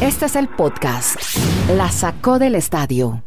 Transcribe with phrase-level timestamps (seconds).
[0.00, 1.16] Este es el podcast.
[1.76, 3.22] La sacó del estadio.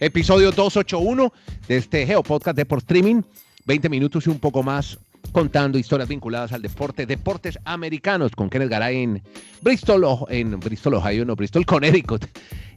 [0.00, 1.32] Episodio 281
[1.66, 3.22] de este Geo Podcast de por streaming.
[3.66, 4.98] 20 minutos y un poco más
[5.32, 9.22] contando historias vinculadas al deporte, deportes americanos con Kenneth Garay en
[9.60, 12.24] Bristol, en Bristol, Ohio, no, Bristol, Connecticut.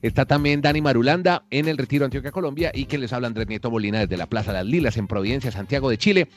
[0.02, 3.70] Está también Dani Marulanda en el Retiro Antioquia, Colombia, y quien les habla Andrés Nieto
[3.70, 6.28] Molina desde la Plaza Las Lilas en Providencia, Santiago de Chile.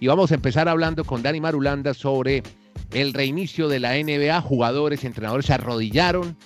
[0.00, 2.42] Y vamos a empezar hablando con Dani Marulanda sobre
[2.92, 4.40] el reinicio de la NBA.
[4.40, 6.36] Jugadores, entrenadores se arrodillaron,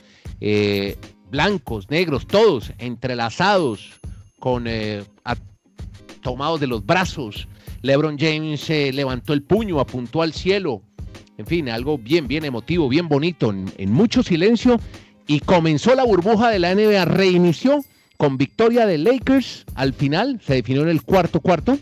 [0.40, 0.96] eh,
[1.30, 3.98] blancos, negros, todos entrelazados,
[4.38, 5.02] con eh,
[6.22, 7.48] tomados de los brazos.
[7.82, 10.82] LeBron James eh, levantó el puño, apuntó al cielo.
[11.38, 14.80] En fin, algo bien, bien emotivo, bien bonito, en mucho silencio
[15.26, 17.84] y comenzó la burbuja de la NBA, reinició
[18.16, 21.78] con victoria de Lakers al final, se definió en el cuarto cuarto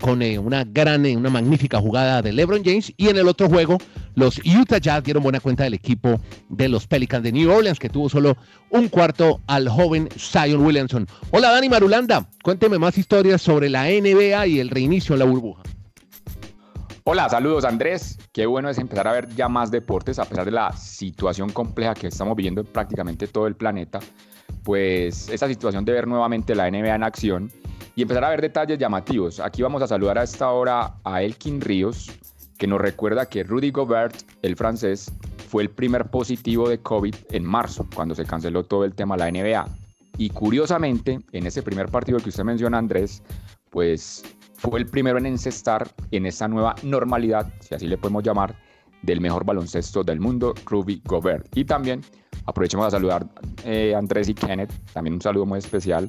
[0.00, 3.48] con eh, una gran, eh, una magnífica jugada de LeBron James y en el otro
[3.48, 3.78] juego
[4.14, 7.88] los Utah Jazz dieron buena cuenta del equipo de los Pelicans de New Orleans que
[7.88, 8.36] tuvo solo
[8.70, 11.06] un cuarto al joven Zion Williamson.
[11.30, 15.62] Hola Dani Marulanda, cuénteme más historias sobre la NBA y el reinicio en la burbuja.
[17.06, 18.18] Hola, saludos Andrés.
[18.32, 21.92] Qué bueno es empezar a ver ya más deportes a pesar de la situación compleja
[21.92, 24.00] que estamos viviendo en prácticamente todo el planeta.
[24.62, 27.52] Pues esa situación de ver nuevamente la NBA en acción
[27.96, 29.40] y empezar a ver detalles llamativos.
[29.40, 32.10] Aquí vamos a saludar a esta hora a Elkin Ríos,
[32.58, 35.12] que nos recuerda que Rudy Gobert, el francés,
[35.48, 39.20] fue el primer positivo de COVID en marzo, cuando se canceló todo el tema de
[39.20, 39.68] la NBA.
[40.18, 43.22] Y curiosamente, en ese primer partido que usted menciona, Andrés,
[43.70, 44.22] pues
[44.54, 48.56] fue el primero en encestar en esta nueva normalidad, si así le podemos llamar,
[49.02, 51.46] del mejor baloncesto del mundo, Ruby Gobert.
[51.56, 52.00] Y también
[52.46, 53.26] aprovechemos a saludar
[53.64, 56.08] eh, Andrés y Kenneth, también un saludo muy especial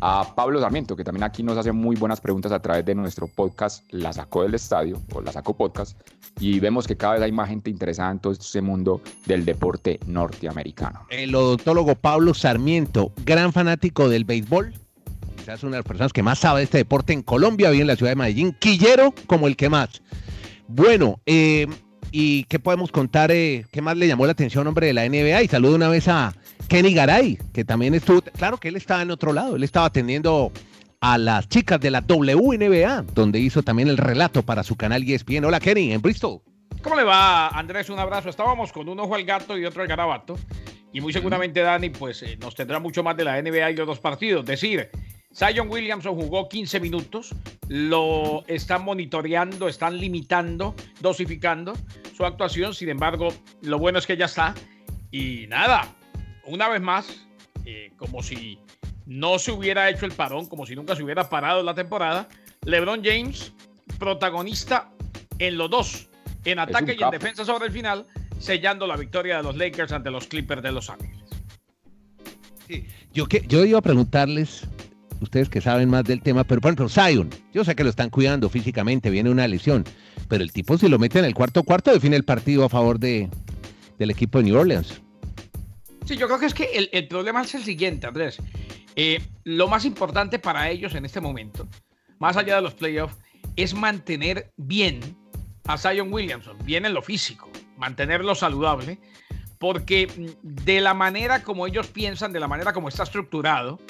[0.00, 3.26] a Pablo Sarmiento, que también aquí nos hace muy buenas preguntas a través de nuestro
[3.26, 5.98] podcast La Sacó del Estadio, o La Sacó Podcast,
[6.38, 9.98] y vemos que cada vez hay más gente interesada en todo este mundo del deporte
[10.06, 11.06] norteamericano.
[11.10, 14.74] El odontólogo Pablo Sarmiento, gran fanático del béisbol,
[15.54, 17.86] es una de las personas que más sabe de este deporte en Colombia, vive en
[17.86, 20.02] la ciudad de Medellín, quillero como el que más.
[20.68, 21.66] Bueno, eh,
[22.10, 23.30] ¿y qué podemos contar?
[23.30, 25.42] Eh, ¿Qué más le llamó la atención, hombre, de la NBA?
[25.42, 26.34] Y saludo una vez a
[26.68, 30.52] Kenny Garay, que también estuvo, claro que él estaba en otro lado, él estaba atendiendo
[31.00, 35.44] a las chicas de la WNBA, donde hizo también el relato para su canal ESPN.
[35.44, 36.40] Hola Kenny, en Bristol.
[36.82, 37.90] ¿Cómo le va, Andrés?
[37.90, 38.28] Un abrazo.
[38.28, 40.36] Estábamos con un ojo al gato y otro al garabato.
[40.92, 43.86] Y muy seguramente Dani pues eh, nos tendrá mucho más de la NBA y los
[43.86, 44.44] dos partidos.
[44.44, 44.90] Decir,
[45.34, 47.34] Zion Williamson jugó 15 minutos,
[47.68, 51.74] lo están monitoreando, están limitando, dosificando
[52.16, 53.28] su actuación, sin embargo,
[53.60, 54.54] lo bueno es que ya está.
[55.10, 55.95] Y nada,
[56.46, 57.26] una vez más,
[57.64, 58.58] eh, como si
[59.06, 62.28] no se hubiera hecho el parón, como si nunca se hubiera parado la temporada,
[62.64, 63.52] LeBron James,
[63.98, 64.90] protagonista
[65.38, 66.08] en los dos,
[66.44, 68.06] en ataque y en defensa sobre el final,
[68.38, 71.16] sellando la victoria de los Lakers ante los Clippers de Los Ángeles.
[73.12, 74.66] yo, que, yo iba a preguntarles
[75.20, 78.10] ustedes que saben más del tema, pero por ejemplo, Zion, yo sé que lo están
[78.10, 79.84] cuidando físicamente, viene una lesión,
[80.28, 82.98] pero el tipo si lo mete en el cuarto cuarto define el partido a favor
[82.98, 83.30] de,
[83.98, 85.00] del equipo de New Orleans.
[86.06, 88.38] Sí, yo creo que es que el, problema es el siguiente, Andrés.
[88.94, 91.66] Eh, lo más importante para ellos en este momento,
[92.20, 93.16] más allá de los playoffs,
[93.56, 95.00] es mantener bien
[95.64, 99.00] a Zion Williamson, bien en lo físico, mantenerlo saludable,
[99.58, 100.08] porque
[100.42, 103.80] de la manera como ellos piensan, de la manera como está estructurado,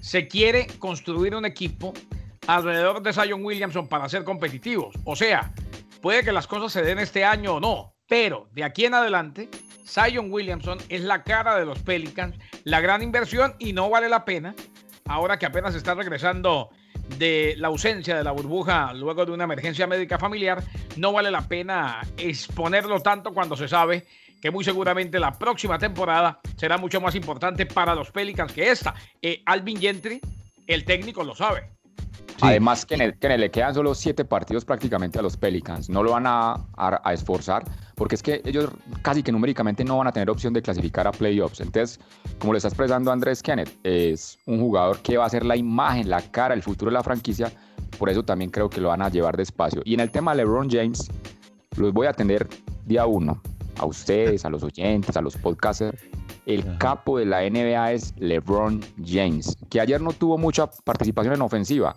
[0.00, 1.92] se quiere construir un equipo
[2.46, 4.94] alrededor de Zion Williamson para ser competitivos.
[5.04, 5.52] O sea,
[6.00, 9.50] puede que las cosas se den este año o no, pero de aquí en adelante,
[9.90, 14.24] Zion Williamson es la cara de los Pelicans, la gran inversión y no vale la
[14.24, 14.54] pena,
[15.06, 16.70] ahora que apenas está regresando
[17.18, 20.62] de la ausencia de la burbuja luego de una emergencia médica familiar,
[20.96, 24.06] no vale la pena exponerlo tanto cuando se sabe
[24.40, 28.94] que muy seguramente la próxima temporada será mucho más importante para los Pelicans que esta.
[29.20, 30.20] Eh, Alvin Gentry,
[30.66, 31.79] el técnico, lo sabe.
[32.42, 35.88] Además, que, le quedan solo siete partidos prácticamente a los Pelicans.
[35.88, 36.54] No lo van a,
[37.12, 37.64] esforzar
[37.94, 38.70] porque es que ellos
[39.02, 41.60] casi que numéricamente no van a tener opción de clasificar a playoffs.
[41.60, 42.00] Entonces,
[42.38, 46.08] como le está expresando Andrés Kenneth, es un jugador que va a ser la imagen,
[46.08, 47.52] la cara, el futuro de la franquicia.
[47.98, 49.82] Por eso también creo que lo van a llevar despacio.
[49.84, 51.10] Y en el tema de LeBron James,
[51.76, 52.48] los voy a atender
[52.86, 53.40] día uno
[53.78, 56.00] a ustedes, a los oyentes, a los podcasters.
[56.46, 61.42] El capo de la NBA es LeBron James, que ayer no tuvo mucha participación en
[61.42, 61.96] ofensiva,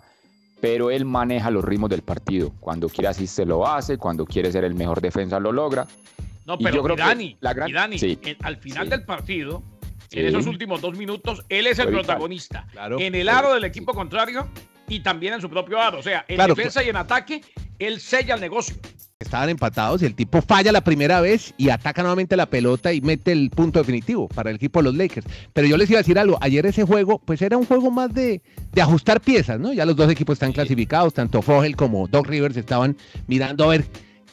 [0.64, 2.50] pero él maneja los ritmos del partido.
[2.58, 5.86] Cuando quiere así se lo hace, cuando quiere ser el mejor defensa lo logra.
[6.46, 9.62] No, pero Dani, al final del partido,
[10.10, 12.66] en esos últimos dos minutos, él es el protagonista.
[12.98, 14.48] en el aro del equipo contrario
[14.88, 15.98] y también en su propio aro.
[15.98, 17.42] O sea, en defensa y en ataque,
[17.78, 18.74] él sella el negocio.
[19.20, 23.00] Estaban empatados y el tipo falla la primera vez y ataca nuevamente la pelota y
[23.00, 25.26] mete el punto definitivo para el equipo de los Lakers.
[25.52, 28.12] Pero yo les iba a decir algo, ayer ese juego pues era un juego más
[28.12, 29.72] de, de ajustar piezas, ¿no?
[29.72, 32.96] Ya los dos equipos están clasificados, tanto Fogel como Doc Rivers estaban
[33.26, 33.84] mirando a ver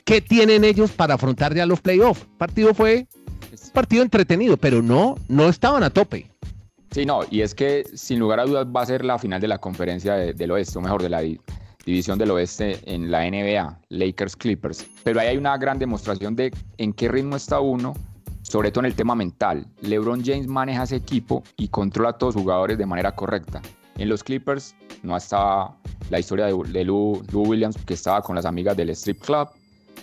[0.03, 2.25] qué tienen ellos para afrontar ya los playoffs.
[2.37, 3.07] Partido fue
[3.51, 6.27] un partido entretenido, pero no, no estaban a tope.
[6.91, 9.47] Sí, no, y es que sin lugar a dudas va a ser la final de
[9.47, 11.21] la conferencia del oeste, o mejor, de la
[11.85, 14.85] división del oeste en la NBA, Lakers Clippers.
[15.03, 17.93] Pero ahí hay una gran demostración de en qué ritmo está uno,
[18.41, 19.65] sobre todo en el tema mental.
[19.81, 23.61] LeBron James maneja ese equipo y controla a todos los jugadores de manera correcta.
[23.97, 25.77] En los Clippers no estaba
[26.09, 29.49] la historia de, Lou, Lou Williams, que estaba con las amigas del strip club.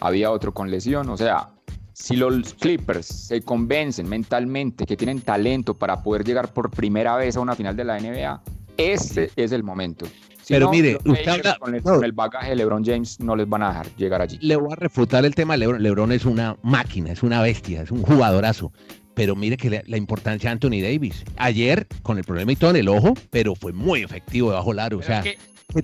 [0.00, 1.48] Había otro con lesión, o sea,
[1.92, 7.36] si los Clippers se convencen mentalmente que tienen talento para poder llegar por primera vez
[7.36, 8.40] a una final de la NBA,
[8.76, 10.06] este es el momento.
[10.48, 11.42] Pero mire, usted
[11.82, 14.38] con, el, bagaje de LeBron James no les van a dejar llegar allí.
[14.40, 15.82] Le voy a refutar el tema de LeBron.
[15.82, 18.72] LeBron es una máquina, es una bestia, es un jugadorazo.
[19.14, 21.24] Pero mire que la, importancia de Anthony Davis.
[21.36, 24.78] Ayer, con el problema y todo en el ojo, pero fue muy efectivo debajo del
[24.78, 24.98] aro.
[24.98, 25.22] O sea,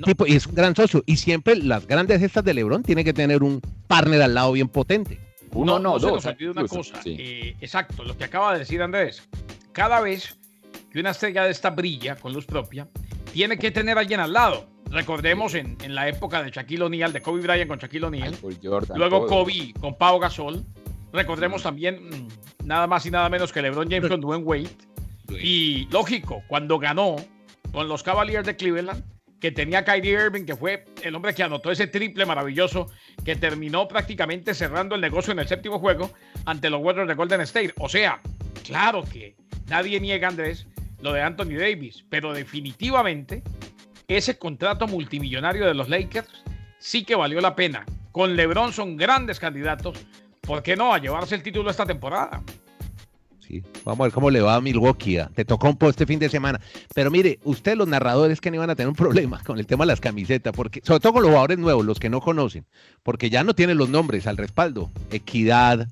[0.05, 1.03] tipo, y es un gran socio.
[1.05, 4.69] Y siempre las grandes gestas de LeBron tiene que tener un partner al lado bien
[4.69, 5.19] potente.
[5.53, 6.25] Uno, no, no, dos.
[6.25, 7.01] una cosa.
[7.05, 9.23] Eh, exacto, lo que acaba de decir Andrés.
[9.73, 10.37] Cada vez
[10.91, 12.89] que una estrella de esta brilla con luz propia,
[13.35, 14.69] tiene que tener a alguien al lado.
[14.93, 18.37] Recordemos en, en la época de Shaquille O'Neal, de Kobe Bryant con Shaquille O'Neal.
[18.95, 20.65] Luego Kobe con Pau Gasol.
[21.13, 24.71] Recordemos también mm, nada más y nada menos que LeBron James con Dwayne Wade.
[25.43, 27.17] Y lógico, cuando ganó
[27.73, 29.03] con los Cavaliers de Cleveland,
[29.41, 32.87] que tenía Kyrie Irving, que fue el hombre que anotó ese triple maravilloso
[33.25, 36.13] que terminó prácticamente cerrando el negocio en el séptimo juego
[36.45, 37.75] ante los Warriors de Golden State.
[37.81, 38.21] O sea,
[38.65, 39.35] claro que
[39.67, 40.69] nadie niega, Andrés,
[41.05, 43.43] lo de Anthony Davis, pero definitivamente
[44.09, 46.43] ese contrato multimillonario de los Lakers
[46.79, 47.85] sí que valió la pena.
[48.11, 49.99] Con LeBron son grandes candidatos,
[50.41, 50.95] ¿por qué no?
[50.95, 52.43] A llevarse el título esta temporada.
[53.85, 55.19] Vamos a ver cómo le va a Milwaukee.
[55.35, 56.59] Te tocó un post este fin de semana.
[56.95, 59.85] Pero mire, ustedes los narradores que no iban a tener un problema con el tema
[59.85, 62.65] de las camisetas, porque sobre todo con los jugadores nuevos, los que no conocen,
[63.03, 64.91] porque ya no tienen los nombres al respaldo.
[65.11, 65.87] Equidad,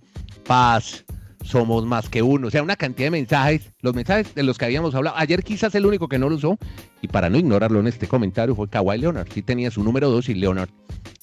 [0.44, 1.04] paz,
[1.42, 2.48] somos más que uno.
[2.48, 5.16] O sea, una cantidad de mensajes, los mensajes de los que habíamos hablado.
[5.18, 6.58] Ayer quizás el único que no lo usó,
[7.00, 9.28] y para no ignorarlo en este comentario, fue Kawhi Leonard.
[9.32, 10.70] Sí tenía su número 2 y Leonard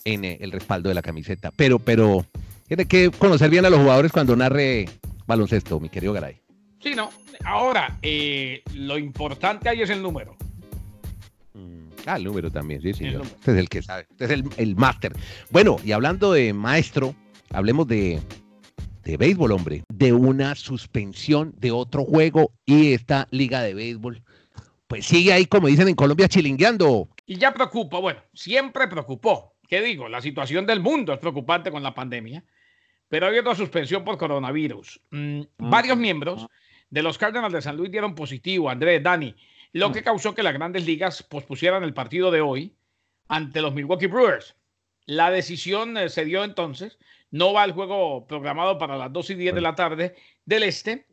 [0.06, 1.52] en eh, el respaldo de la camiseta.
[1.56, 2.26] Pero, pero,
[2.68, 4.88] tiene que conocer bien a los jugadores cuando narre
[5.26, 6.42] baloncesto, mi querido Garay.
[6.82, 7.10] Sí, no.
[7.46, 10.36] Ahora, eh, lo importante ahí es el número.
[11.54, 13.08] Mm, ah, el número también, sí, sí.
[13.08, 14.08] Este es el que sabe.
[14.12, 15.14] Este es el, el máster.
[15.50, 17.16] Bueno, y hablando de maestro,
[17.52, 18.20] hablemos de,
[19.04, 19.84] de béisbol, hombre.
[19.90, 24.22] De una suspensión de otro juego y esta liga de béisbol,
[24.88, 27.10] pues sigue ahí, como dicen en Colombia, chilingueando.
[27.26, 29.54] Y ya preocupa, bueno, siempre preocupó.
[29.68, 30.10] ¿Qué digo?
[30.10, 32.44] La situación del mundo es preocupante con la pandemia
[33.10, 35.02] pero hay otra suspensión por coronavirus.
[35.10, 36.48] Mm, varios miembros
[36.90, 39.36] de los Cardinals de San Luis dieron positivo, Andrés, Dani,
[39.74, 42.76] lo que causó que las grandes ligas pospusieran el partido de hoy
[43.28, 44.56] ante los Milwaukee Brewers.
[45.06, 47.00] La decisión eh, se dio entonces,
[47.32, 50.16] no va el juego programado para las 2 y 10 de la tarde
[50.46, 51.06] del este,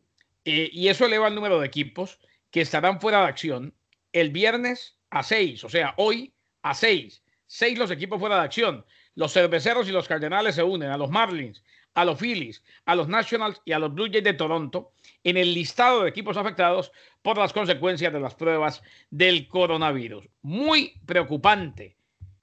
[0.45, 2.19] eh, y eso eleva el número de equipos
[2.51, 3.75] que estarán fuera de acción
[4.13, 6.33] el viernes a 6, o sea, hoy
[6.63, 7.23] a 6.
[7.47, 8.85] 6 los equipos fuera de acción.
[9.15, 11.63] Los cerveceros y los cardenales se unen a los Marlins,
[11.95, 14.93] a los Phillies, a los Nationals y a los Blue Jays de Toronto
[15.25, 20.29] en el listado de equipos afectados por las consecuencias de las pruebas del coronavirus.
[20.43, 21.97] Muy preocupante.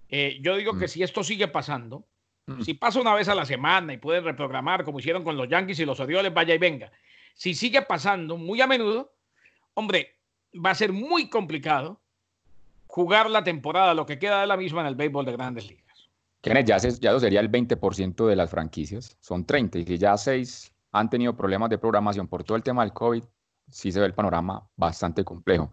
[0.09, 0.89] Eh, yo digo que mm.
[0.89, 2.05] si esto sigue pasando,
[2.47, 2.61] mm.
[2.61, 5.79] si pasa una vez a la semana y pueden reprogramar como hicieron con los Yankees
[5.79, 6.91] y los Orioles, vaya y venga.
[7.35, 9.13] Si sigue pasando muy a menudo,
[9.73, 10.19] hombre,
[10.53, 12.01] va a ser muy complicado
[12.87, 15.83] jugar la temporada, lo que queda de la misma en el béisbol de grandes ligas.
[16.41, 20.15] Kenneth, ya, ya eso sería el 20% de las franquicias, son 30, y si ya
[20.17, 23.23] 6 han tenido problemas de programación por todo el tema del COVID,
[23.69, 25.71] sí se ve el panorama bastante complejo.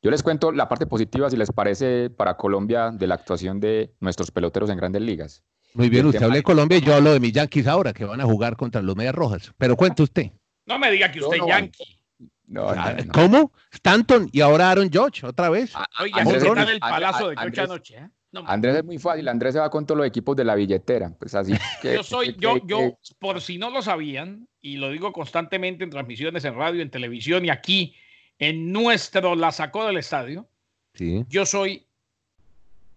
[0.00, 3.94] Yo les cuento la parte positiva, si les parece, para Colombia de la actuación de
[4.00, 5.44] nuestros peloteros en grandes ligas.
[5.74, 8.20] Muy bien, usted habla de Colombia y yo hablo de mis Yankees ahora, que van
[8.20, 9.52] a jugar contra los Medias Rojas.
[9.56, 10.30] Pero cuente usted.
[10.66, 12.02] No me diga que usted es Yankee.
[13.12, 13.52] ¿Cómo?
[13.70, 15.72] Stanton y ahora Aaron George, otra vez.
[15.74, 18.08] Ah, oye, está en el palazo de George anoche, ¿eh?
[18.46, 21.34] Andrés es muy fácil, Andrés se va con todos los equipos de la billetera, pues
[21.34, 21.52] así
[21.82, 25.90] que, Yo soy, yo, yo, por si no lo sabían, y lo digo constantemente en
[25.90, 27.94] transmisiones en radio, en televisión y aquí
[28.38, 30.48] en nuestro La Sacó del Estadio,
[30.94, 31.24] sí.
[31.28, 31.86] yo soy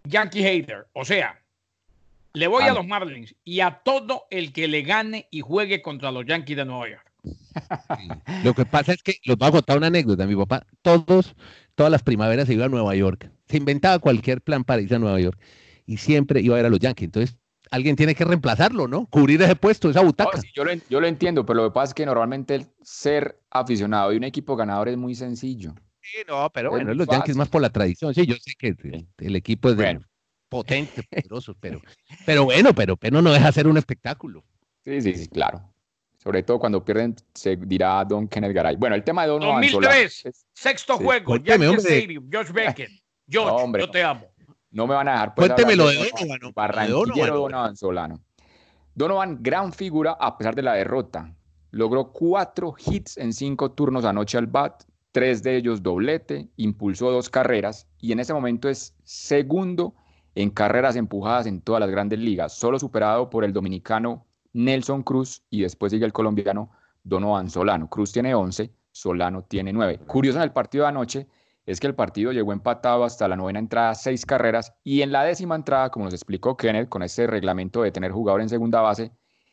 [0.04, 1.38] Yankee Hater, o sea,
[2.36, 6.10] le voy a los Marlins y a todo el que le gane y juegue contra
[6.10, 7.12] los Yankees de Nueva York.
[8.44, 10.26] Lo que pasa es que los voy a contar una anécdota.
[10.26, 11.34] Mi papá, todos,
[11.74, 14.98] todas las primaveras se iba a Nueva York se inventaba cualquier plan para irse a
[14.98, 15.38] Nueva York
[15.86, 17.06] y siempre iba a ver a los Yankees.
[17.06, 17.36] Entonces,
[17.70, 19.06] alguien tiene que reemplazarlo, ¿no?
[19.06, 20.40] Cubrir ese puesto, esa butaca.
[20.54, 24.10] yo, lo, yo, lo, entiendo, pero lo que pasa es que normalmente el ser aficionado
[24.10, 25.74] de un equipo ganador es muy sencillo.
[26.00, 28.14] Sí, no, pero bueno, los Yankees más por la tradición.
[28.14, 28.76] Sí, yo sé que
[29.18, 30.00] el, equipo es de,
[30.48, 31.80] potente, poderoso, pero,
[32.24, 34.44] pero bueno, pero, pero no deja ser un espectáculo.
[34.84, 35.62] Sí, sí, sí, claro.
[36.16, 38.76] Sobre todo cuando pierden, se dirá Don Kenneth Garay.
[38.76, 42.90] Bueno, el tema de Don 2003, sexto juego, Yankee Stadium, Josh Beckett.
[43.28, 44.26] George, yo te amo.
[44.70, 45.34] No me van a dejar.
[45.34, 46.52] Pues, Cuéntemelo de Donovan.
[46.54, 48.20] Barranquillero Donovan Solano.
[48.94, 51.34] Donovan, gran figura a pesar de la derrota.
[51.70, 57.28] Logró cuatro hits en cinco turnos anoche al bat, tres de ellos doblete, impulsó dos
[57.28, 59.94] carreras y en ese momento es segundo
[60.36, 65.42] en carreras empujadas en todas las grandes ligas, solo superado por el dominicano Nelson Cruz
[65.50, 66.70] y después sigue el colombiano
[67.04, 67.88] Donovan Solano.
[67.88, 70.00] Cruz tiene 11, Solano tiene 9.
[70.06, 71.26] Curioso en el partido de anoche
[71.64, 75.24] es que el partido llegó empatado hasta la novena entrada, seis carreras, y en la
[75.24, 79.12] décima entrada, como nos explicó Kenneth, con ese reglamento de tener jugador en segunda base,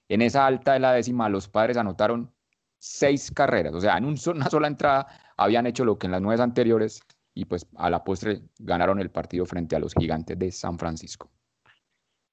[0.10, 2.30] en esa alta de la décima los padres anotaron
[2.78, 6.44] seis carreras, o sea, en una sola entrada habían hecho lo que en las nueve
[6.44, 7.02] anteriores
[7.34, 11.32] y pues a la postre ganaron el partido frente a los gigantes de San Francisco.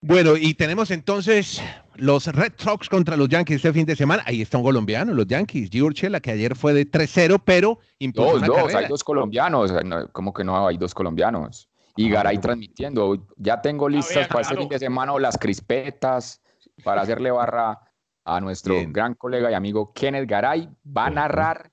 [0.02, 1.62] Bueno, y tenemos entonces
[1.97, 4.23] los Red Sox contra los Yankees este fin de semana.
[4.25, 5.69] Ahí está un colombiano, los Yankees,
[6.09, 7.78] la que ayer fue de 3-0, pero
[8.14, 9.73] dos, dos, hay dos colombianos.
[10.12, 11.69] ¿Cómo que no hay dos colombianos?
[11.97, 13.26] Y ah, Garay transmitiendo.
[13.37, 16.40] Ya tengo listas para este fin de semana las crispetas
[16.83, 17.78] para hacerle barra
[18.25, 20.66] a nuestro gran colega y amigo Kenneth Garay.
[20.87, 21.71] Va a narrar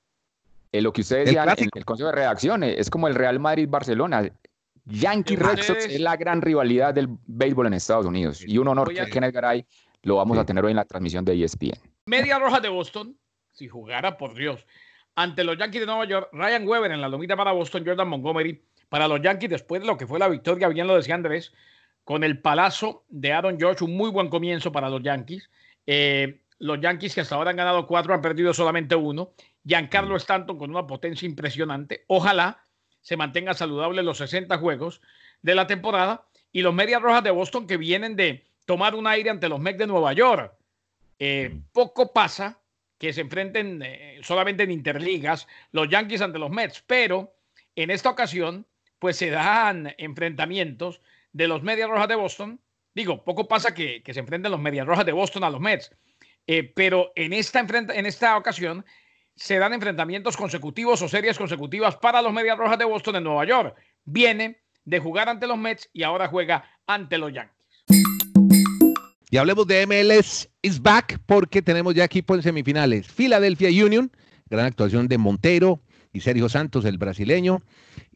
[0.78, 2.64] eh, lo que ustedes decían en el Consejo de Redacción.
[2.64, 4.30] Es como el Real Madrid-Barcelona.
[4.86, 8.42] Yankee Red Sox es la gran rivalidad del béisbol en Estados Unidos.
[8.46, 9.66] Y un honor que Kenneth Garay
[10.04, 11.80] lo vamos a tener hoy en la transmisión de ESPN.
[12.06, 13.18] Media Roja de Boston,
[13.52, 14.66] si jugara por Dios,
[15.16, 18.62] ante los Yankees de Nueva York, Ryan Weber en la lomita para Boston, Jordan Montgomery
[18.88, 21.52] para los Yankees después de lo que fue la victoria, bien lo decía Andrés,
[22.04, 25.50] con el palazo de Aaron George, un muy buen comienzo para los Yankees.
[25.86, 29.34] Eh, los Yankees que hasta ahora han ganado cuatro, han perdido solamente uno.
[29.64, 32.06] Giancarlo Stanton con una potencia impresionante.
[32.08, 32.64] Ojalá
[33.02, 35.02] se mantenga saludable los 60 juegos
[35.42, 39.30] de la temporada y los Medias Rojas de Boston que vienen de tomar un aire
[39.30, 40.54] ante los Mets de Nueva York.
[41.20, 42.60] Eh, poco pasa
[42.98, 47.34] que se enfrenten eh, solamente en interligas los Yankees ante los Mets, pero
[47.76, 48.66] en esta ocasión
[49.00, 51.02] pues se dan enfrentamientos
[51.34, 52.60] de los Medias Rojas de Boston.
[52.96, 55.96] Digo, poco pasa que, se enfrenten los Medias Rojas de Boston a los Mets,
[56.48, 58.86] eh, pero en esta, en esta ocasión
[59.36, 63.46] se dan enfrentamientos consecutivos o series consecutivas para los Medias Rojas de Boston en Nueva
[63.46, 63.76] York.
[64.06, 67.58] Viene de jugar ante los Mets y ahora juega ante los Yankees.
[69.30, 73.08] Y hablemos de MLS is back porque tenemos ya equipo en semifinales.
[73.10, 74.10] Philadelphia Union,
[74.50, 75.82] gran actuación de Montero
[76.14, 77.62] y Sergio Santos, el brasileño,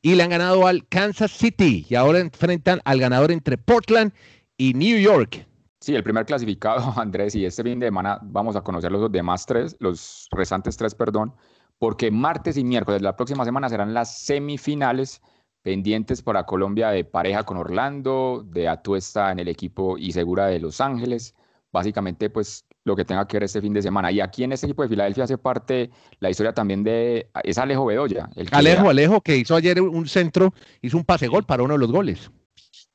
[0.01, 4.13] y le han ganado al Kansas City y ahora enfrentan al ganador entre Portland
[4.57, 5.45] y New York.
[5.81, 9.47] Sí, el primer clasificado, Andrés, y este fin de semana vamos a conocer los demás
[9.47, 11.33] tres, los restantes tres, perdón,
[11.79, 15.23] porque martes y miércoles de la próxima semana serán las semifinales
[15.63, 20.59] pendientes para Colombia de pareja con Orlando, de Atuesta en el equipo y Segura de
[20.59, 21.33] Los Ángeles.
[21.71, 24.11] Básicamente, pues lo que tenga que ver este fin de semana.
[24.11, 27.29] Y aquí en este equipo de Filadelfia hace parte la historia también de.
[27.43, 28.29] Es Alejo Bedoya.
[28.35, 31.79] El Alejo, Alejo, que hizo ayer un centro, hizo un pase gol para uno de
[31.79, 32.31] los goles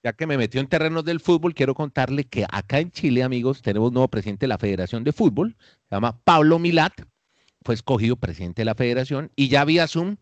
[0.06, 3.60] ya que me metió en terrenos del fútbol, quiero contarle que acá en Chile, amigos,
[3.60, 6.92] tenemos un nuevo presidente de la Federación de Fútbol, se llama Pablo Milat,
[7.62, 10.18] fue escogido presidente de la federación y ya vía Zoom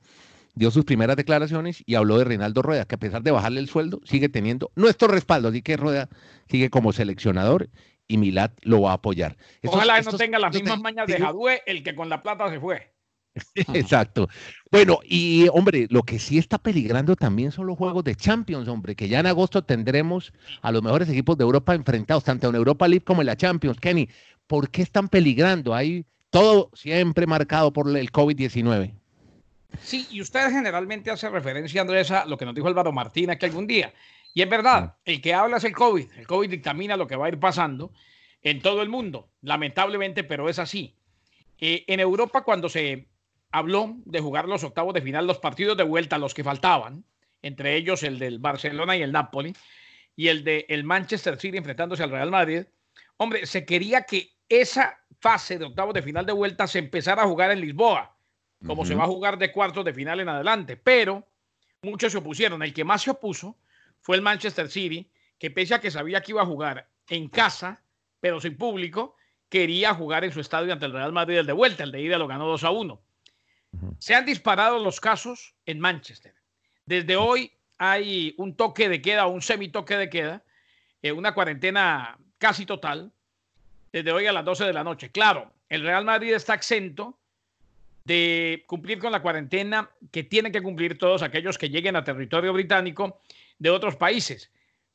[0.54, 3.68] dio sus primeras declaraciones y habló de Reinaldo Rueda, que a pesar de bajarle el
[3.68, 6.08] sueldo, sigue teniendo nuestro respaldo, así que Rueda
[6.48, 7.68] sigue como seleccionador
[8.08, 9.36] y Milat lo va a apoyar.
[9.66, 12.93] Ojalá no tenga las mismas mañas de Jadue, el que con la plata se fue.
[13.74, 14.28] Exacto.
[14.70, 18.94] Bueno, y hombre, lo que sí está peligrando también son los juegos de Champions, hombre,
[18.94, 22.86] que ya en agosto tendremos a los mejores equipos de Europa enfrentados, tanto en Europa
[22.86, 23.80] League como en la Champions.
[23.80, 24.08] Kenny,
[24.46, 25.74] ¿por qué están peligrando?
[25.74, 28.94] Hay todo siempre marcado por el COVID-19.
[29.80, 33.46] Sí, y usted generalmente hace referencia, Andrés, a lo que nos dijo Álvaro Martínez que
[33.46, 33.92] algún día.
[34.32, 36.10] Y es verdad, el que habla es el COVID.
[36.16, 37.92] El COVID dictamina lo que va a ir pasando
[38.42, 40.96] en todo el mundo, lamentablemente, pero es así.
[41.58, 43.08] Eh, en Europa, cuando se
[43.54, 47.04] habló de jugar los octavos de final, los partidos de vuelta, los que faltaban,
[47.40, 49.54] entre ellos el del Barcelona y el Napoli,
[50.16, 52.64] y el del el Manchester City enfrentándose al Real Madrid.
[53.16, 57.28] Hombre, se quería que esa fase de octavos de final de vuelta se empezara a
[57.28, 58.16] jugar en Lisboa,
[58.66, 61.25] como se va a jugar de cuartos de final en adelante, pero
[61.82, 62.61] muchos se opusieron.
[62.61, 63.56] El que más se opuso
[64.00, 65.08] fue el Manchester City,
[65.38, 67.84] que pese a que sabía que iba a jugar en casa,
[68.18, 69.14] pero sin público,
[69.49, 72.18] quería jugar en su estadio ante el Real Madrid el de vuelta, el de ida
[72.18, 73.03] lo ganó 2 a 1.
[73.98, 76.34] Se han disparado los casos en Manchester.
[76.86, 80.42] Desde hoy hay un toque de queda, un semitoque de queda,
[81.02, 83.12] eh, una cuarentena casi total
[83.92, 85.10] desde hoy a las 12 de la noche.
[85.10, 87.18] Claro, el Real Madrid está exento
[88.04, 92.52] de cumplir con la cuarentena que tienen que cumplir todos aquellos que lleguen a territorio
[92.52, 93.20] británico
[93.58, 94.50] de otros países.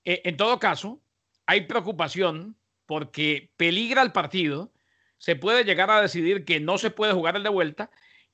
[0.05, 1.00] Eh, en todo caso,
[1.45, 2.55] hay preocupación
[2.86, 4.71] porque peligra el partido,
[5.17, 7.89] se puede llegar a decidir que no se puede jugar el de vuelta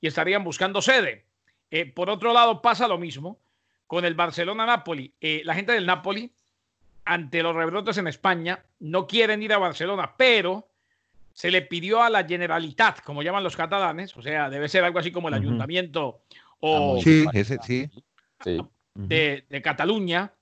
[0.06, 1.24] y estarían buscando sede.
[1.68, 3.40] Eh, por otro lado, pasa lo mismo
[3.88, 5.12] con el Barcelona-Napoli.
[5.20, 6.30] Eh, la gente del Napoli,
[7.04, 10.68] ante los rebrotes en España, no quieren ir a Barcelona, pero
[11.32, 15.00] se le pidió a la Generalitat, como llaman los catalanes, o sea, debe ser algo
[15.00, 16.20] así como el ayuntamiento
[16.60, 17.90] o sí, ese, sí.
[18.94, 20.32] De, de, Cataluña,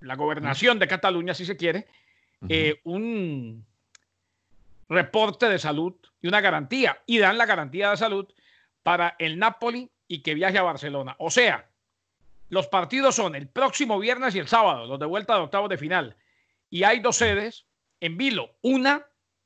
[0.00, 1.86] la gobernación de Cataluña, si se quiere,
[2.48, 3.64] eh, un
[4.88, 8.26] reporte de salud y una garantía, y dan la garantía de salud
[8.84, 11.16] para el Napoli y que viaje a Barcelona.
[11.18, 11.68] O sea,
[12.50, 15.78] los partidos son el próximo viernes y el sábado, los de vuelta de octavos de
[15.78, 16.16] final.
[16.70, 17.66] Y hay dos sedes
[17.98, 18.50] en Vilo.
[18.62, 19.04] Una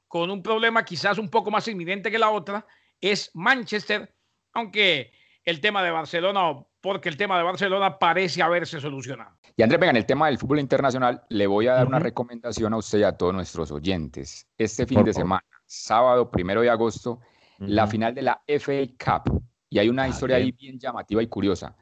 [0.09, 2.67] con un problema quizás un poco más inminente que la otra
[3.01, 4.13] es Manchester,
[4.53, 5.13] aunque
[5.45, 9.37] el tema de Barcelona, porque el tema de Barcelona parece haberse solucionado.
[9.57, 12.75] Y Andrés, venga, en el tema del fútbol internacional, le voy a dar una recomendación
[12.75, 14.47] a usted y a todos nuestros oyentes.
[14.57, 17.21] Este fin de semana, sábado primero de agosto,
[17.59, 19.43] la final de la FA Cup.
[19.71, 21.77] Y hay una ah, historia ahí bien llamativa y curiosa.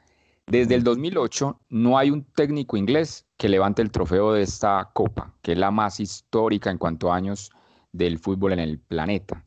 [0.47, 5.35] Desde el 2008 no hay un técnico inglés que levante el trofeo de esta copa,
[5.43, 7.51] que es la más histórica en cuanto a años
[7.93, 9.45] del fútbol en el planeta.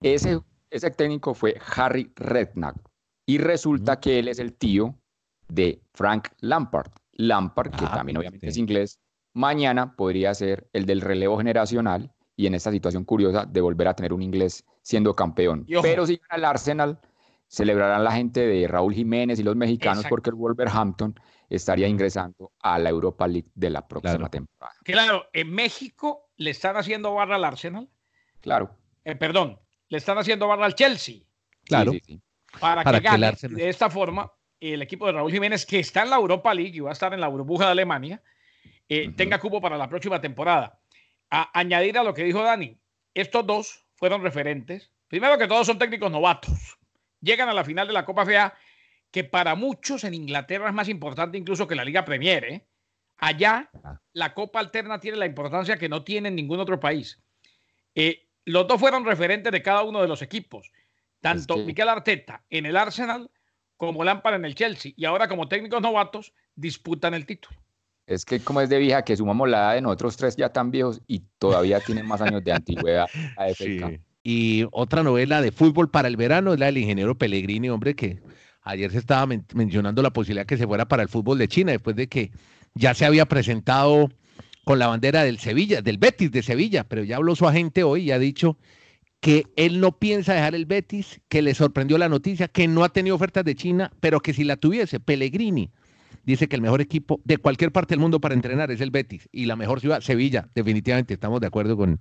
[0.00, 0.40] Ese,
[0.70, 2.76] ese técnico fue Harry Redknapp
[3.26, 4.94] y resulta que él es el tío
[5.48, 6.90] de Frank Lampard.
[7.12, 8.98] Lampard, que ah, también obviamente es inglés,
[9.34, 13.94] mañana podría ser el del relevo generacional y en esta situación curiosa de volver a
[13.94, 15.66] tener un inglés siendo campeón.
[15.82, 16.98] Pero si gana el Arsenal,
[17.46, 21.14] celebrarán la gente de Raúl Jiménez y los mexicanos porque el Wolverhampton
[21.50, 24.74] estaría ingresando a la Europa League de la próxima temporada.
[24.84, 27.86] Claro, en México le están haciendo barra al Arsenal.
[28.40, 28.70] Claro.
[29.04, 31.16] Eh, perdón, le están haciendo barra al Chelsea.
[31.64, 31.92] Claro.
[32.58, 36.16] Para, que gane de esta forma el equipo de Raúl Jiménez, que está en la
[36.16, 38.22] Europa League y va a estar en la burbuja de Alemania,
[38.88, 40.80] eh, tenga cupo para la próxima temporada.
[41.28, 42.80] A añadir a lo que dijo Dani,
[43.12, 44.90] estos dos fueron referentes.
[45.08, 46.78] Primero que todos son técnicos novatos
[47.20, 48.54] llegan a la final de la Copa FA,
[49.10, 52.44] que para muchos en Inglaterra es más importante incluso que la Liga Premier.
[52.44, 52.66] ¿eh?
[53.16, 53.70] Allá
[54.12, 57.20] la Copa Alterna tiene la importancia que no tiene en ningún otro país.
[57.94, 60.70] Eh, los dos fueron referentes de cada uno de los equipos,
[61.20, 63.30] tanto Miquel Arteta en el Arsenal
[63.76, 67.60] como Lampard en el Chelsea, y ahora como técnicos novatos disputan el título.
[68.08, 70.70] Es que como es de vieja, que sumamos la edad de nosotros tres ya tan
[70.70, 73.06] viejos y todavía tienen más años de antigüedad.
[74.24, 78.20] Y otra novela de fútbol para el verano es la del ingeniero Pellegrini, hombre, que
[78.60, 81.96] ayer se estaba mencionando la posibilidad que se fuera para el fútbol de China, después
[81.96, 82.30] de que
[82.74, 84.10] ya se había presentado
[84.64, 88.02] con la bandera del Sevilla, del Betis de Sevilla, pero ya habló su agente hoy
[88.02, 88.58] y ha dicho
[89.20, 92.90] que él no piensa dejar el Betis, que le sorprendió la noticia, que no ha
[92.90, 95.70] tenido ofertas de China, pero que si la tuviese, Pellegrini
[96.24, 99.28] dice que el mejor equipo de cualquier parte del mundo para entrenar es el Betis
[99.32, 102.00] y la mejor ciudad, Sevilla, definitivamente, estamos de acuerdo con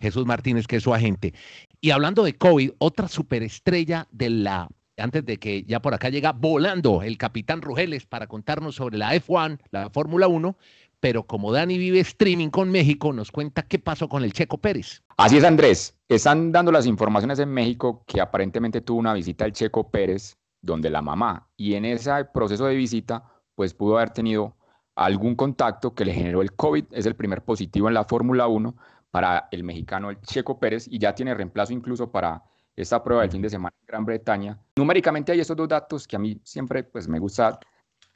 [0.00, 1.34] Jesús Martínez, que es su agente.
[1.80, 6.32] Y hablando de COVID, otra superestrella de la, antes de que ya por acá llega
[6.32, 10.56] volando el capitán Rugeles para contarnos sobre la F1, la Fórmula 1,
[11.00, 15.02] pero como Dani vive streaming con México, nos cuenta qué pasó con el Checo Pérez.
[15.16, 15.96] Así es, Andrés.
[16.08, 20.90] Están dando las informaciones en México que aparentemente tuvo una visita al Checo Pérez, donde
[20.90, 23.24] la mamá, y en ese proceso de visita,
[23.58, 24.54] pues pudo haber tenido
[24.94, 26.84] algún contacto que le generó el COVID.
[26.92, 28.76] Es el primer positivo en la Fórmula 1
[29.10, 32.40] para el mexicano el Checo Pérez y ya tiene reemplazo incluso para
[32.76, 34.56] esta prueba del fin de semana en Gran Bretaña.
[34.76, 37.58] Numéricamente hay estos dos datos que a mí siempre pues, me gusta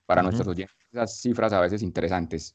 [0.07, 2.55] para nuestros oyentes, esas cifras a veces interesantes.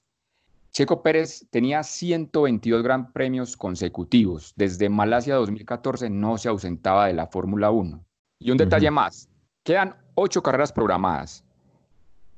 [0.71, 4.53] Checo Pérez tenía 122 gran premios consecutivos.
[4.55, 8.01] Desde Malasia 2014 no se ausentaba de la Fórmula 1.
[8.39, 9.27] Y un detalle más,
[9.63, 11.43] quedan ocho carreras programadas.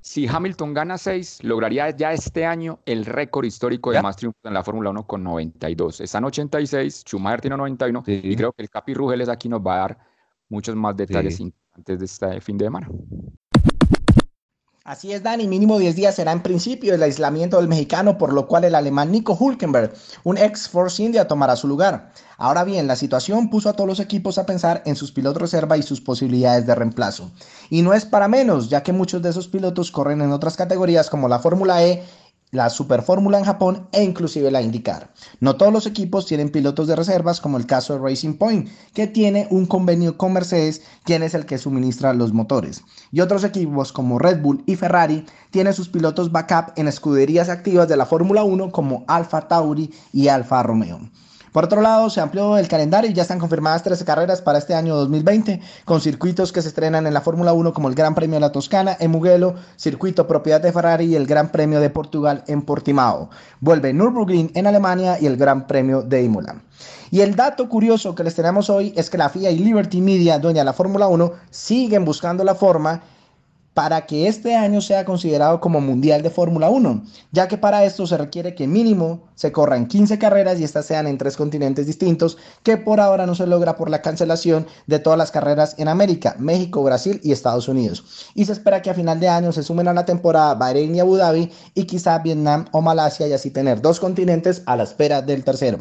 [0.01, 4.53] Si Hamilton gana 6, lograría ya este año el récord histórico de más triunfos en
[4.53, 6.01] la Fórmula 1 con 92.
[6.01, 9.77] Están 86, Schumacher tiene 91 y creo que el Capi Rugeles aquí nos va a
[9.79, 9.99] dar
[10.47, 11.41] muchos más detalles
[11.73, 12.89] antes de este fin de semana.
[14.89, 18.47] Así es, Dani, mínimo 10 días será en principio el aislamiento del mexicano, por lo
[18.47, 22.11] cual el alemán Nico Hulkenberg, un ex Force India, tomará su lugar.
[22.37, 25.77] Ahora bien, la situación puso a todos los equipos a pensar en sus pilotos reserva
[25.77, 27.29] y sus posibilidades de reemplazo.
[27.69, 31.11] Y no es para menos, ya que muchos de esos pilotos corren en otras categorías
[31.11, 32.03] como la Fórmula E
[32.51, 35.11] la Superfórmula en Japón e inclusive la IndyCar.
[35.39, 39.07] No todos los equipos tienen pilotos de reservas, como el caso de Racing Point, que
[39.07, 42.81] tiene un convenio con Mercedes, quien es el que suministra los motores.
[43.11, 47.87] Y otros equipos como Red Bull y Ferrari tienen sus pilotos backup en escuderías activas
[47.87, 51.01] de la Fórmula 1 como Alfa Tauri y Alfa Romeo.
[51.51, 54.75] Por otro lado, se amplió el calendario y ya están confirmadas 13 carreras para este
[54.75, 58.35] año 2020, con circuitos que se estrenan en la Fórmula 1 como el Gran Premio
[58.35, 62.43] de la Toscana en Mugello, circuito propiedad de Ferrari y el Gran Premio de Portugal
[62.47, 63.29] en Portimao.
[63.61, 66.61] Vuelve Nürburgring en Alemania y el Gran Premio de Imola.
[67.11, 70.37] Y el dato curioso que les tenemos hoy es que la FIA y Liberty Media,
[70.37, 73.01] dueña de la Fórmula 1, siguen buscando la forma
[73.79, 78.05] para que este año sea considerado como Mundial de Fórmula 1, ya que para esto
[78.05, 82.37] se requiere que mínimo se corran 15 carreras y estas sean en tres continentes distintos,
[82.61, 86.35] que por ahora no se logra por la cancelación de todas las carreras en América,
[86.39, 88.03] México, Brasil y Estados Unidos.
[88.35, 90.99] Y se espera que a final de año se sumen a la temporada Bahrein y
[90.99, 95.21] Abu Dhabi y quizá Vietnam o Malasia y así tener dos continentes a la espera
[95.21, 95.77] del tercero.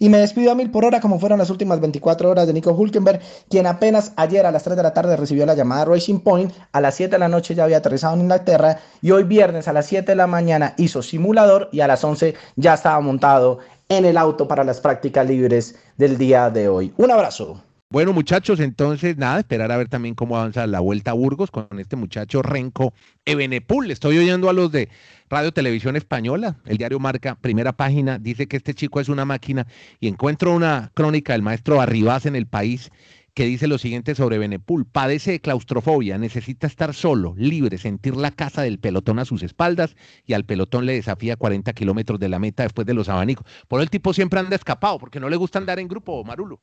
[0.00, 2.72] Y me despido a mil por hora como fueron las últimas 24 horas de Nico
[2.72, 6.52] Hulkenberg, quien apenas ayer a las 3 de la tarde recibió la llamada Racing Point,
[6.72, 9.72] a las 7 de la noche ya había aterrizado en Inglaterra y hoy viernes a
[9.72, 14.04] las 7 de la mañana hizo simulador y a las 11 ya estaba montado en
[14.04, 16.92] el auto para las prácticas libres del día de hoy.
[16.96, 17.62] Un abrazo.
[17.88, 21.68] Bueno, muchachos, entonces nada, esperar a ver también cómo avanza la vuelta a Burgos con
[21.78, 22.92] este muchacho Renco
[23.24, 23.92] Ebenepul.
[23.92, 24.88] Estoy oyendo a los de
[25.30, 29.68] Radio Televisión Española, el diario Marca, primera página, dice que este chico es una máquina
[30.00, 32.90] y encuentro una crónica del maestro Arribas en el país
[33.36, 34.86] que dice lo siguiente sobre Benepul.
[34.86, 39.94] Padece de claustrofobia, necesita estar solo, libre, sentir la casa del pelotón a sus espaldas
[40.24, 43.46] y al pelotón le desafía 40 kilómetros de la meta después de los abanicos.
[43.68, 46.62] Por el tipo siempre anda escapado porque no le gusta andar en grupo, Marulo.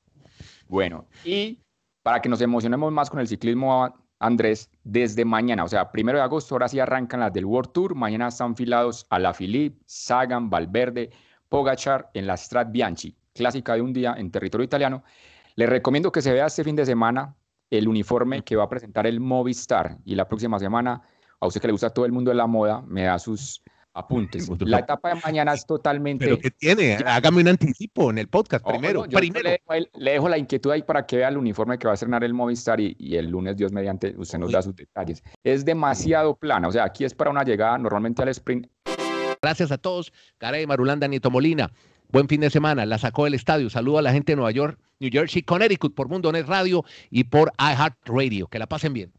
[0.68, 1.60] Bueno, y
[2.02, 6.24] para que nos emocionemos más con el ciclismo, Andrés, desde mañana, o sea, primero de
[6.24, 7.94] agosto, ahora sí arrancan las del World Tour.
[7.94, 11.12] Mañana están filados a la Philippe, Sagan, Valverde,
[11.50, 15.04] Pogachar en la Strat Bianchi, clásica de un día en territorio italiano.
[15.56, 17.36] Les recomiendo que se vea este fin de semana
[17.70, 21.02] el uniforme que va a presentar el Movistar y la próxima semana,
[21.40, 23.64] a usted que le gusta todo el mundo de la moda, me da sus
[23.94, 24.50] apuntes.
[24.62, 26.26] La etapa de mañana es totalmente...
[26.26, 26.98] ¿Pero qué tiene?
[27.06, 29.04] Hágame un anticipo en el podcast primero.
[29.04, 29.50] primero.
[29.96, 32.34] Le, dejo, la inquietud ahí para que vea el uniforme que va a estrenar el
[32.34, 35.24] Movistar y, el lunes, Dios mediante, usted nos da sus detalles.
[35.44, 38.68] Es demasiado plana, o sea, aquí es para una llegada normalmente al sprint.
[39.42, 40.12] Gracias a todos.
[40.38, 41.70] Caray, Marulanda, Nieto Molina.
[42.14, 42.86] Buen fin de semana.
[42.86, 43.72] La sacó del estadio.
[43.72, 47.24] Saludo a la gente de Nueva York, New Jersey, Connecticut por Mundo Net Radio y
[47.24, 48.50] por iHeartRadio.
[48.50, 49.12] Que la pasen bien.